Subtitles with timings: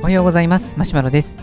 [0.00, 0.74] おはようございます。
[0.78, 1.34] マシュマロです。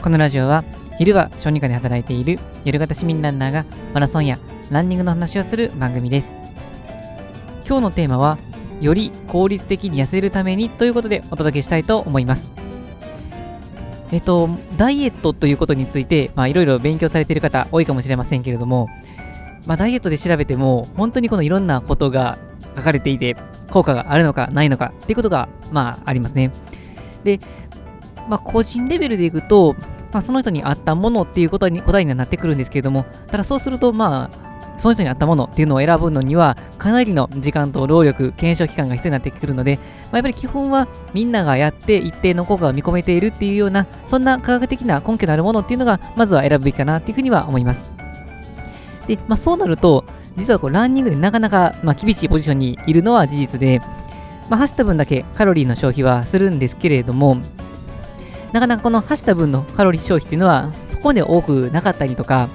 [0.00, 0.64] このラジオは
[0.98, 4.38] 昼は小児科で働いている夜型市民ランナーがマラソンや
[4.70, 6.32] ランニングの話をする番組です。
[7.66, 8.38] 今日のテーマは
[8.80, 12.50] より効率的に痩せるためにということでお届けしたいと思います。
[14.12, 18.88] えっと、ダイエットということについて、まあ、いろいろ勉強されている方多いかもしれませんけれども、
[19.66, 22.38] まあ、ダイエットで調べても、本当にこのいろんなことが
[22.76, 23.36] 書かれていて、
[23.70, 26.52] 効果があるのかないのかっていうことが、まあ、ありますね。
[27.24, 27.40] で、
[28.28, 29.74] まあ、個人レベルでいくと、
[30.12, 39.82] まあ、その人に合ったものっていうことに答えにはなってくるんですけれども、ただそうすると、まあ、その人に合ったものっていうのを選ぶのには、かなりの時間と労力、検証期間が必要になってくるので、ま
[40.12, 47.92] あ、やっぱり基本はみんながやって一定の効果が見込めているっていうような、そんな科学的な根拠のあるものっていうのが、まずは選ぶべきかなっていうふうには思います。
[49.06, 50.04] で、まあ、そうなると、
[50.36, 53.80] 実はこうランニングでなかなか、まあ、厳しいポジションにいるのは事実で、
[54.48, 57.38] まあ、走った分だけカロリーの消費はするんですけれども、
[58.52, 62.48] なかなかこの走った分のカロリー消費っていうのはそこで多くなかったりとか、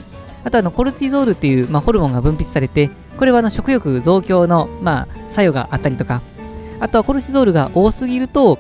[0.44, 6.22] あとあのコルチゾールっていう、まあ、ホルモンが分泌されて、これはあの食欲増強の、まあ、作用があったりとか、
[6.80, 8.60] あとはコルチゾールが多すぎると、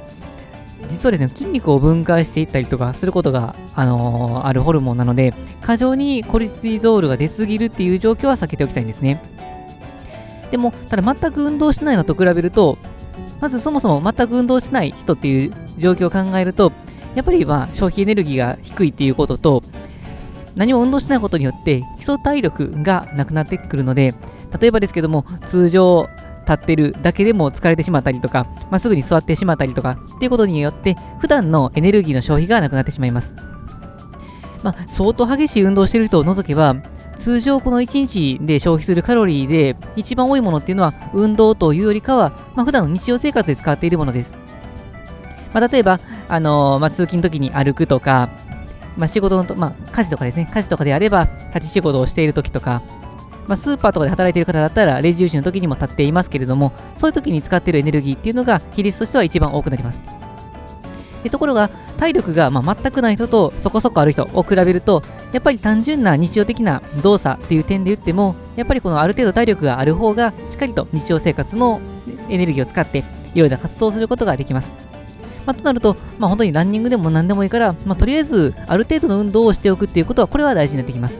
[0.89, 9.21] 実はですね、筋肉を分解していったりとかすることが、あのー、あるホルモンなので、過剰にコルチゾールが出すぎるっていう状況は避けておきたいんですね。
[10.51, 12.77] でも、ただ全く運動しないのと比べると、
[13.41, 16.71] まずそもそも全く運動しない人っていう状況を考えると、
[17.15, 19.63] やっぱりまあ消費エネルギーが低いっていうことと、
[20.55, 24.13] 何も運動しないことによって基礎体力がなくなってくるので、
[24.59, 26.07] 例えばですけども、通常
[26.47, 33.35] 立ってるだけでも疲れてしまったりとか、まあ、すぐに座ってしまったりとかっていうことによって、普段のエネルギーの消費がなくなってしまいます。
[34.63, 36.75] まあ、相当激しい運動してる人を除けば、
[37.17, 44.33] 通常この1日で消費するカロリーで一番多いものっていうのは運動というよりかは、まあ、普段の日常生活で使っているものです。
[45.53, 48.29] まあ、例えば、あのー、まあ、通勤の時に歩くとか、
[48.97, 52.81] まあ、仕事のと、まあ、家事とかですね、家事とかであれば、立ち仕事をしている時とか、
[53.47, 60.01] まあ、スーパーとかで働いている方だったら、レジ打ちの時にも立っていますけれども、そういう時に使っているエネルギーっていうのが、比率としては一番多くなります。
[61.23, 65.01] でところが、体力がま全くない人とそこそこある人を比べると、
[65.31, 71.81] やっぱり単純な日常的な動作っていう点で言っても、やっぱりこのある程度体力がある方が、しっかりと日常生活の
[72.29, 72.99] エネルギーを使って、
[73.33, 74.71] いろいろな活動をすることができます。
[75.45, 81.19] まあ、となると、まあ、本当にランニングでも何でもいいから、まあ、とりあえずある程度の運動をしておくっていうことは、これは大事になってきます。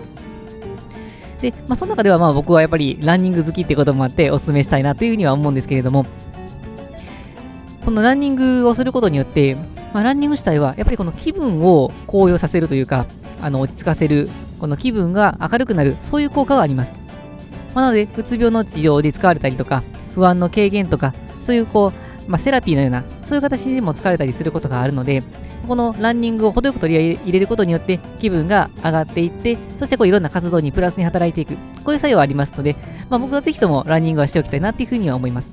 [1.41, 6.06] で、まあ、その中ではまあ僕はやっぱりランニング好きってこともあってお勧めしたいなというふうには思うんですけれども、
[7.84, 9.56] このランニングをすることによって、
[9.94, 13.06] まあ、ランニング自体はやっぱりこの気分を高揚させるというか、
[13.41, 14.29] あの落ち着かせる、
[14.59, 16.94] この気分が明るくなる、そういう効果があります。
[17.73, 21.91] まあ、なので、うつ病の治療で使われたりとか、不安の軽減とか、そういうこ
[22.28, 25.22] う、まあ、セラピーのような、そういう形でも使われたりすることがあるので、
[25.65, 32.75] このランニングを程よく取り入れることによって気分が上がっていって、そしてこういろんな活動にプラスに働いていく、こういう作用はありますので、
[33.09, 35.51] まあ、僕はぜひともランニングはしておきたいなっていうふうには思います。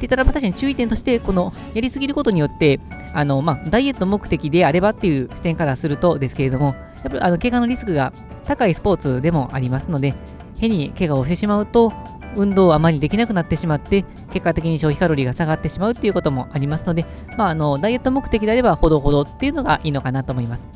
[0.00, 2.80] で、ただ確かに注意点として、このやりすぎることによって、
[3.14, 8.12] あの、まあ、ダイエット目的であればっていう視点からするとですけれども、やっぱりあの怪我のリスクが
[8.44, 10.14] 高いスポーツでもありますので、
[10.58, 11.92] 変に怪我をしてしまうと、
[12.36, 17.04] 運動をあまりできなくなってしまって、結果的に消費カロリーが下がってしまうっていうこともありますので、
[17.36, 20.70] まあ、あのダイエット目的であればほどほどっていうのがいいのかなと思います。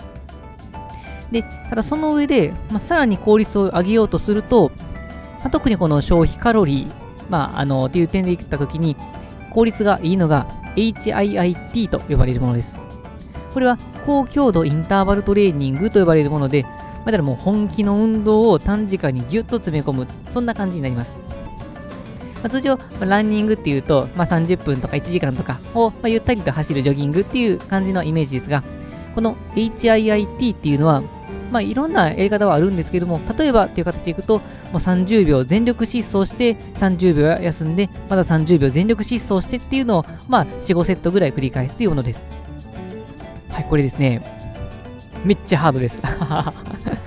[1.30, 4.70] で、ただその上で、まあ、さらに効率を上げようとすると、
[5.40, 6.92] まあ、特にこの消費カロリー、
[7.28, 8.96] まあ、あの、っていう点で言ったときに、
[9.50, 10.46] 効率がいいのが
[10.76, 12.76] HIIT と呼ばれるものです。
[13.52, 16.66] これは高強度インターバルトレーニングと呼ばれるもので、
[17.06, 21.25] まだもう本気の運動を短時間にギュッと詰め込む、そんな感じになります。
[22.36, 28.62] まあ、通常、ま、ランニングっていうと、まあ、30分とか1時間とかを、まあ、ゆったりと走るジョギングっていう感じのイメージですが、
[29.14, 31.02] この HIIT っていうのは、
[31.50, 34.44] まあ、いろんなやり方はあるんですけども、例えばっていう形でいくと、も
[34.74, 42.24] う30秒全力疾走して、30秒休んで、まだ30秒全力疾走してっていうのを、まあ、4、5セットぐらい繰り返すというものです。
[43.50, 44.20] はい、これですね。
[45.24, 45.98] めっちゃハードです。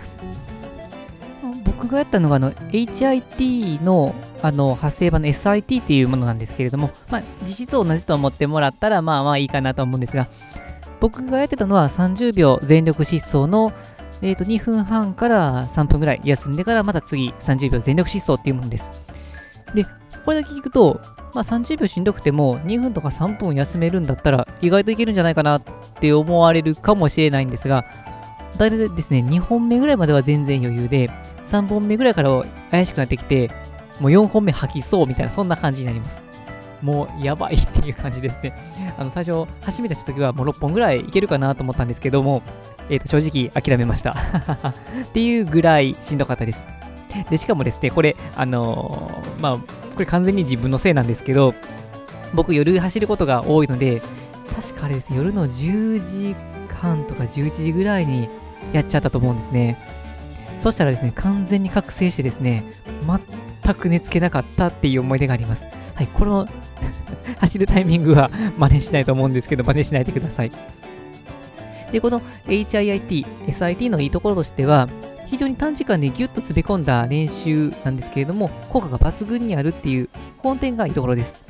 [1.90, 4.14] 僕がやったのが、あの、HIT の
[4.44, 10.28] あの発生版の SIT っていうものなんですけれども、まあ、実質同じと思ってもらったら、まあまあいいかなと思うんですが、
[11.00, 13.74] 僕がやってたのは30秒全力疾走の、
[14.22, 18.92] えー、と2分半から3分ぐらい休んでからまた次30秒全力疾走っていうものです。
[19.74, 19.84] で、
[20.26, 21.02] これだけ聞くと、
[21.34, 25.64] まあ、30秒しんどくても2分とか3分休めるんだったら意外といけるんじゃないかなっ
[26.00, 27.84] て思われるかもしれないんですが、
[28.60, 31.10] 大体ですね、2本目ぐらいまでは全然余裕で、
[31.52, 33.50] 3本目ぐらいから怪しくなってきて、
[34.00, 36.22] もう4本目吐きそうみたいな、そんな感じになります。
[36.82, 38.54] もうやばいっていう感じですね。
[38.98, 42.42] あの、最初、始めた時はもう6本ぐらいいけるかなと思ったんですけども、
[42.90, 44.16] えっ、ー、と、正直諦めました。
[45.04, 46.66] っていうぐらいしんどかったです。
[47.30, 51.54] で、しかもですね、これ、あのー、まあ、これ完全に自分のせいなんですけど、
[52.34, 54.02] 僕夜走ることが多いので、
[54.56, 56.36] 確かあれです、ね夜の10時
[56.80, 58.30] 半とか11時ぐらいに
[58.72, 59.78] やっちゃったと思うんですね。
[60.60, 62.64] そしたらですね、完全に覚醒してですね、
[63.64, 65.64] 全く寝つけなかったっていう思い出があります。
[65.96, 66.48] はい、この
[67.40, 70.52] 走るタイミングは真似しないと思うんですけど、真似しないでください。
[71.92, 74.88] で、この HIIT、SIT のいいところとしては、
[75.26, 80.10] 非常に短時間でギュッと詰め込んだ練習なんですけれども、効果が抜群にあるっていう
[80.40, 81.46] 本点がいいところです。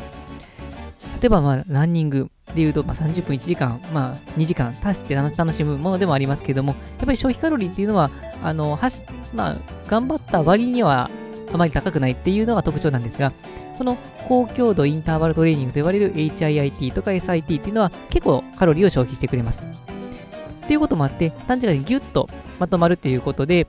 [1.21, 8.09] 例えば、まあ、ランニングでいうと、まあ、30分1時間、まあ、2時間足して楽しむものでもありますけども、やっぱり消費カロリーっていうのは、
[8.43, 9.01] あの、はし、
[9.33, 9.57] まあ、
[9.87, 11.09] 頑張った割には
[11.53, 13.31] あまり高くないっていうのが特徴なんですが、
[13.77, 13.97] この
[14.27, 19.63] 高強度インターバルトレーニングと言われる HIIT とか SIT っていうのは結構カロリーを消費してくれます。
[19.63, 22.29] っていうこともあって、短時間にギュッと
[22.59, 23.67] まとまるっていうことで、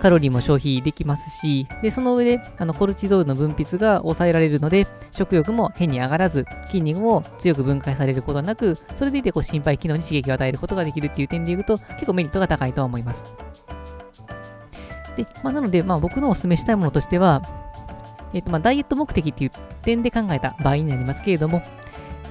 [0.00, 13.24] カロリーも消費できますし、で、その上で、あの、コルチゾールの分泌が抑えられるので、食欲も変に上がらず、筋肉も強く分解されることなく、それでいて、こう、心肺機能に刺激を与えることができるっていう点で言うと、結構メリットが高いとは思います。
[15.16, 17.42] で、まあ、なので、まあ、僕のお勧めしたいものとしては、
[18.32, 19.50] えっ、ー、と、まあ、ダイエット目的っていう
[19.82, 21.62] 点で考えた場合になりますけれども、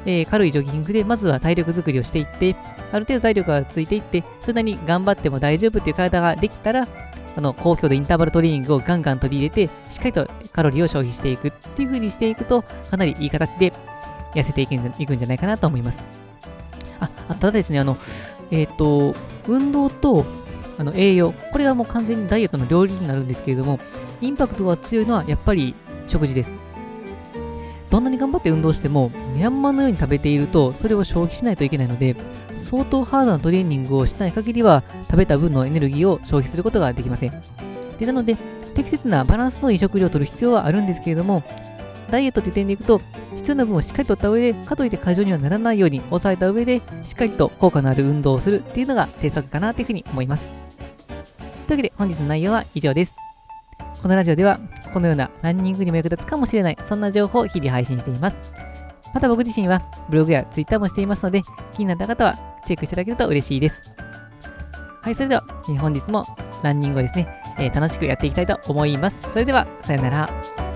[0.06, 2.56] えー、軽いジョギングで、まずは体力作りをしていって、
[2.92, 6.88] ある程度体力がついていって、それなりに頑張っても大丈夫っていう体ができたら、
[7.40, 13.72] あの、高強度インターバルトレーニングをガンガン取り入れて、しっかりとカロリーを消費していくっていう風にしていくと、かなりいい形で
[14.36, 14.76] 痩せていく
[15.16, 16.04] んじゃないかなと思います。
[17.00, 17.98] あ、あただですね、あの、
[18.52, 19.16] えっ、ー、と、
[19.48, 20.26] 運動と
[20.78, 23.80] あの栄養、これはもう完全にダイエットの料理になるんですけれども、
[24.20, 25.76] インパクトが強いのはやっぱり
[26.08, 26.69] 食事です。
[27.90, 32.16] どんなに頑張って運動しても、ミャンマーのように食べていると、それを消費しないといけないので、
[32.56, 37.44] 相当ハードなトレーニングをしない限りは、食べた分のエネルギーを消費することができません。
[38.00, 38.36] でなので、
[38.76, 41.44] 適切なバランスのいい食事をとる必要はあるんですけれども、
[42.12, 43.02] ダイエットという点でいくと、
[43.36, 50.44] 必要な分をしっかりとった上で、かといって過剰にはならないように抑えた上で、しっかりと効果のある運動をするっていうのが政策かなというふうに思います。
[51.68, 53.16] というわけで本日の内容は以上です。
[54.02, 54.60] このラジオでは、
[54.94, 58.38] このようなランニングにも役立つかもしれない、そんな情報を日々配信しています。
[59.14, 61.42] また僕自身はブログや Twitter もしていますので、
[61.74, 63.82] 気になった方はチェックしていただけると嬉しいです。
[65.02, 66.26] はい、それでは、え本日も
[66.64, 67.28] ランニングをですね、
[67.58, 69.22] えー、楽しくやっていきたいと思います。
[69.32, 70.69] それでは、さよなら。